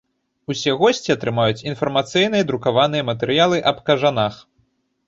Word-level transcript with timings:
Усе 0.53 0.71
госці 0.79 1.13
атрымаюць 1.15 1.61
інфармацыйныя 1.71 2.49
друкаваныя 2.49 3.09
матэрыялы 3.13 3.65
аб 3.75 3.89
кажанах. 3.93 4.45